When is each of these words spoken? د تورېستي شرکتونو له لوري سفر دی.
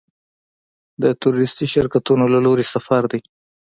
د 1.01 1.03
تورېستي 1.21 1.65
شرکتونو 1.73 2.25
له 2.33 2.39
لوري 2.45 2.65
سفر 2.73 3.01
دی. 3.11 3.21